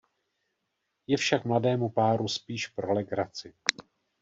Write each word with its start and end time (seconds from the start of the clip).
Je 1.07 1.17
však 1.17 1.45
mladému 1.45 1.89
páru 1.89 2.27
spíš 2.27 2.67
pro 2.67 2.93
legraci. 2.93 3.53